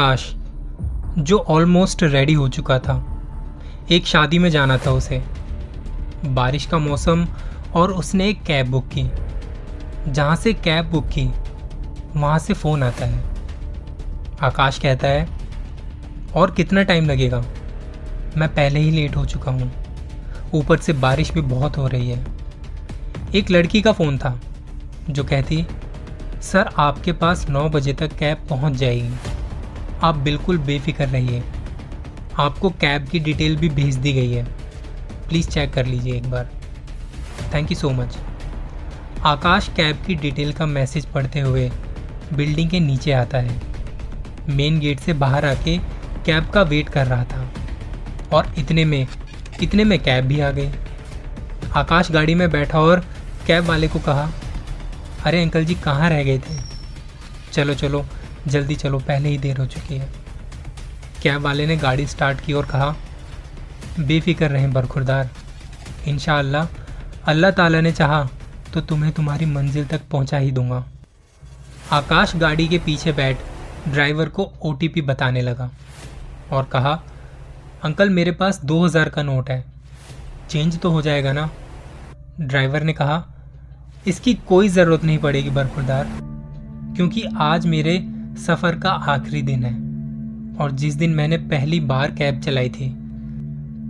[0.00, 0.34] आकाश
[1.18, 3.22] जो almost ready हो चुका था।
[3.90, 5.22] एक शादी में जाना था उसे।
[6.24, 7.26] बारिश का मौसम
[7.74, 9.10] और उसने एक कैब बुक की।
[10.08, 11.30] जहाँ से कैब बुक की,
[12.16, 13.24] वहाँ से फ़ोन आता है।
[14.42, 15.28] आकाश कहता है,
[16.34, 17.44] और कितना टाइम लगेगा?
[18.36, 19.72] मैं पहले ही लेट हो चुका हूँ।
[20.54, 22.26] ऊपर से बारिश भी बहुत हो रही है।
[23.34, 24.40] एक लड़की का फ़ोन था,
[25.10, 25.66] जो कहती,
[26.42, 29.29] सर, आपके पास नौ बजे तक कैब पहुँच जाएगी।
[30.02, 31.42] आप बिल्कुल बेफिक्र रहिए।
[32.38, 34.44] आपको कैब की डिटेल भी भेज दी गई है।
[35.28, 36.50] प्लीज़ चेक कर लीजिए एक बार।
[37.54, 38.16] Thank you so much
[39.24, 41.70] Akash cab की डिटेल का मैसेज पढ़ते हुए
[42.32, 43.60] बिल्डिंग के नीचे आता है।
[44.48, 45.76] मेन गेट से बाहर आके
[46.26, 47.48] कैब का वेट कर रहा था।
[48.32, 49.06] और इतने में
[49.62, 50.70] इतने में कैब भी आ गई।
[51.76, 53.04] आकाश गाड़ी में बैठा और
[53.46, 54.30] कैब वाले को कहा,
[55.24, 56.56] अरे अंकल जी, कहाँ रह गए थे?
[57.52, 58.04] चलो चलो
[58.46, 60.08] जल्दी चलो, पहले ही देर हो चुकी है।
[61.22, 62.94] कैब वाले ने गाड़ी स्टार्ट की और कहा,
[64.00, 65.30] बेफिक्र रहें बरखुरदार।
[66.06, 66.18] इन
[67.28, 68.28] अल्लाह ताला ने चाहा
[68.74, 70.84] तो तुम्हें तुम्हारी मंजिल तक पहुँचा ही दूँगा।
[71.92, 73.38] आकाश गाड़ी के पीछे बैठ
[73.88, 75.70] ड्राइवर को ओटीपी बताने लगा
[76.52, 76.92] और कहा,
[77.84, 79.64] अंकल, मेरे पास दो हज़ार का नोट है।
[80.50, 81.48] चेंज तो हो जाएगा ना?
[82.40, 83.24] ड्राइवर ने कहा,
[84.06, 86.08] इसकी कोई ज़रूरत नहीं पड़ेगी बरखुरदार,
[86.96, 87.96] क्योंकि आज मेरे
[88.36, 89.74] सफ़र का आखिरी दिन है।
[90.56, 92.88] और जिस दिन मैंने पहली बार कैब चलाई थी,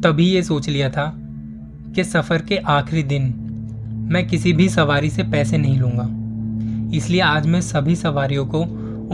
[0.01, 1.13] तभी ये सोच लिया था
[1.95, 3.33] कि सफ़र के आखिरी दिन
[4.13, 8.61] मैं किसी भी सवारी से पैसे नहीं लूँगा। इसलिए आज मैं सभी सवारियों को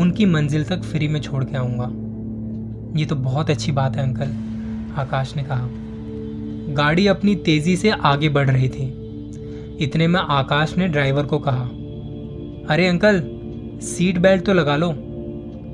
[0.00, 1.90] उनकी मंजिल तक फ्री में छोड़ के आऊँगा।
[2.98, 4.34] ये तो बहुत अच्छी बात है, अंकल,
[5.00, 5.68] आकाश ने कहा।
[6.74, 8.86] गाड़ी अपनी तेज़ी से आगे बढ़ रही थी।
[9.80, 11.64] इतने में आकाश ने ड्राइवर को कहा,
[12.74, 13.22] अरे अंकल,
[13.82, 15.05] सीट बेल्ट तो लगा लो।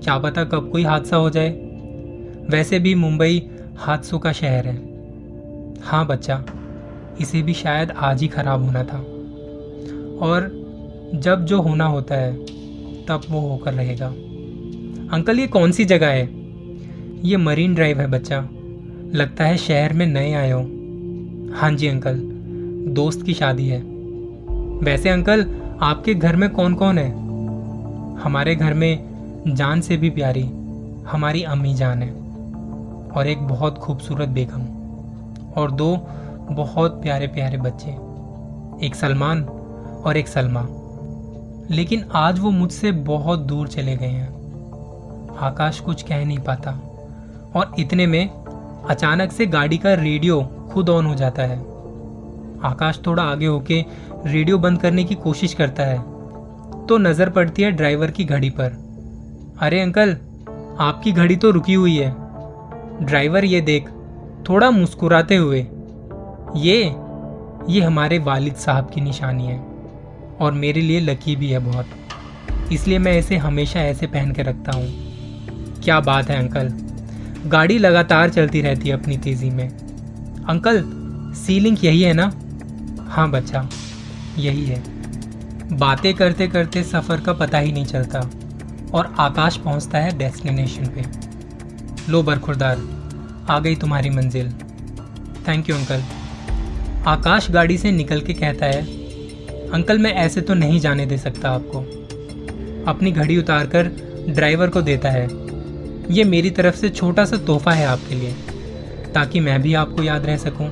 [0.05, 1.51] क्या पता कब कोई हादसा हो जाए।
[2.51, 4.83] वैसे भी मुंबई हादसों का शहर है।
[5.83, 6.45] हाँ बच्चा,
[7.21, 8.99] इसे भी शायद आज ही खराब होना था।
[10.27, 10.63] और
[11.15, 12.37] जब जो होना होता है,
[13.07, 14.07] तब वो होकर रहेगा।
[15.13, 16.29] अंकल, ये कौन सी जगह है?
[17.25, 18.49] ये मरीन ड्राइव है बच्चा।
[19.15, 20.61] लगता है शहर में नए आए हो।
[21.55, 22.21] हाँ जी अंकल,
[22.93, 23.79] दोस्त की शादी है।
[24.83, 25.47] वैसे अंकल,
[25.81, 27.11] आपके घर में कौन कौन है?
[28.21, 29.12] हमारे घर में
[29.47, 30.43] जान से भी प्यारी
[31.07, 32.11] हमारी अम्मी जान है
[33.13, 34.67] और एक बहुत खूबसूरत बेगम
[35.53, 35.97] और दो
[36.51, 37.91] बहुत प्यारे प्यारे बच्चे,
[38.87, 39.43] एक सलमान
[40.05, 40.67] और एक सलमा।
[41.71, 44.29] लेकिन आज वो मुझसे बहुत दूर चले गए हैं।
[45.39, 46.71] आकाश कुछ कह नहीं पाता
[47.57, 50.41] और इतने में अचानक से गाड़ी का रेडियो
[50.73, 51.59] खुद ऑन हो जाता है।
[52.63, 53.85] आकाश थोड़ा आगे होके
[54.27, 55.99] रेडियो बंद करने की कोशिश करता है
[56.87, 58.81] तो नज़र पड़ती है ड्राइवर की घड़ी पर।
[59.57, 60.11] अरे अंकल,
[60.81, 62.15] आपकी घड़ी तो रुकी हुई है।
[63.03, 63.89] ड्राइवर ये देख
[64.49, 65.67] थोड़ा मुस्कुराते हुए,
[66.57, 66.79] ये
[67.69, 69.59] ये हमारे वालिद साहब की निशानी है
[70.41, 74.77] और मेरे लिए लकी भी है बहुत। इसलिए मैं इसे हमेशा ऐसे पहन के रखता
[74.77, 76.69] हूँ। क्या बात है अंकल,
[77.47, 80.83] गाड़ी लगातार चलती रहती है अपनी तेज़ी में। अंकल,
[81.37, 82.33] सीलिंग यही है ना?
[83.09, 83.69] हाँ बच्चा,
[84.39, 84.83] यही है।
[85.73, 88.21] बातें करते करते सफ़र का पता ही नहीं चलता।
[88.95, 91.05] और आकाश पहुँचता है डेस्टिनेशन पे।
[92.11, 92.81] लो बरखुरदार,
[93.51, 94.51] आ गई तुम्हारी मंजिल।
[95.49, 96.03] थैंक यू अंकल
[97.07, 98.83] आकाश गाड़ी से निकल के कहता है,
[99.71, 101.81] अंकल, मैं ऐसे तो नहीं जाने दे सकता आपको।
[102.91, 103.91] अपनी घड़ी उतार कर
[104.29, 105.29] ड्राइवर को देता है,
[106.11, 108.33] ये मेरी तरफ़ से छोटा सा तोहफा है आपके लिए,
[109.15, 110.71] ताकि मैं भी आपको याद रह सकूँ।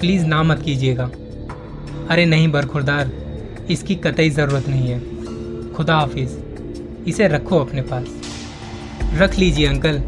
[0.00, 1.10] प्लीज़ ना मत कीजिएगा।
[2.10, 3.10] अरे नहीं बरखुरदार,
[3.70, 6.36] इसकी कतई ज़रूरत नहीं है। खुदा हाफिज़।
[7.06, 8.04] इसे रखो अपने पास।
[9.14, 10.02] रख लीजिए अंकल।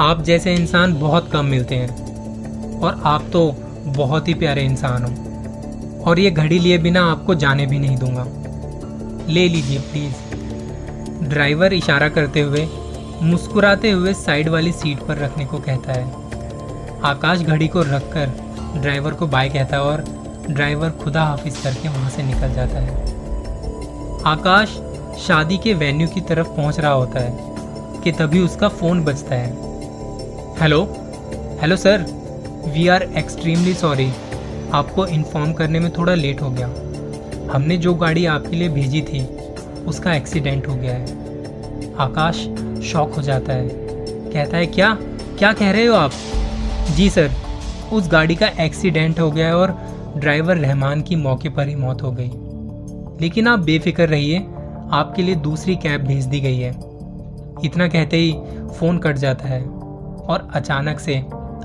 [0.00, 2.06] आप जैसे इंसान बहुत कम मिलते हैं।
[2.80, 3.54] और आप तो
[3.86, 5.26] बहुत ही प्यारे इंसान हो।
[6.04, 8.26] और ये घड़ी लिए बिना आपको जाने भी नहीं दूँगा।
[9.32, 10.14] ले लीजिए प्लीज़
[11.24, 12.68] ड्राइवर इशारा करते हुए,
[13.22, 16.04] मुस्कुराते हुए साइड वाली सीट पर रखने को कहता है।
[17.04, 18.32] आकाश घड़ी को रखकर
[18.76, 20.04] ड्राइवर को बाय कहता है और
[20.50, 22.90] ड्राइवर खुदा हाफिज करके वहाँ से निकल जाता है।
[24.26, 24.78] आकाश
[25.18, 27.38] शादी के वेन्यू की तरफ़ पहुँच रहा होता है,
[28.02, 29.50] कि तभी उसका फ़ोन बजता है।
[30.60, 30.96] Hello?
[31.60, 32.04] Hello sir,
[32.68, 34.12] we are extremely sorry.
[34.72, 36.66] आपको इन्फॉर्म करने में थोड़ा लेट हो गया।
[37.52, 39.26] हमने जो गाड़ी आपके लिए भेजी थी,
[39.86, 41.06] उसका एक्सीडेंट हो गया है।
[41.94, 42.36] आकाश
[42.84, 43.68] शॉक हो जाता है।
[44.32, 44.98] कहता है, क्या?
[45.38, 46.12] क्या कह रहे हो आप?
[46.96, 47.30] जी सर,
[47.92, 49.78] उस गाड़ी का एक्सीडेंट हो गया है और
[50.16, 52.30] ड्राइवर रहमान की मौके पर ही मौत हो गई।
[53.20, 54.46] लेकिन आप बेफिक्र रहिए
[54.90, 56.70] आपके लिए दूसरी कैब भेज दी गई है।
[57.64, 58.32] इतना कहते ही
[58.70, 61.16] फ़ोन कट जाता है और अचानक से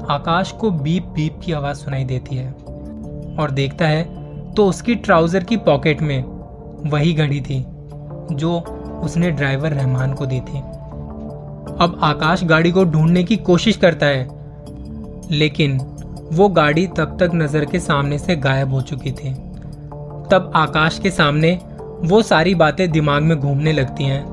[0.09, 2.51] आकाश को बीप बीप की आवाज़ सुनाई देती है
[3.39, 4.03] और देखता है
[4.53, 6.23] तो उसकी ट्राउज़र की पॉकेट में
[6.85, 7.63] वही घड़ी थी,
[8.31, 8.59] जो
[9.03, 10.59] उसने ड्राइवर रहमान को दी थी।
[11.77, 14.27] अब आकाश गाड़ी को ढूँढने की कोशिश करता है,
[15.31, 15.77] लेकिन
[16.33, 19.33] वो गाड़ी तब तक नज़र के सामने से गायब हो चुकी थी।
[20.31, 21.51] तब आकाश के सामने
[22.01, 24.24] वो सारी बातें दिमाग में घूमने लगती हैं।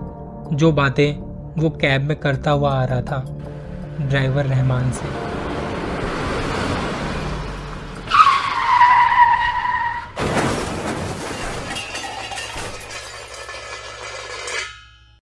[0.53, 1.15] जो बातें
[1.62, 3.38] वो कैब में करता हुआ आ रहा था,
[4.00, 5.06] ड्राइवर रहमान से।